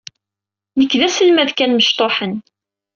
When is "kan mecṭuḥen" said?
1.53-2.33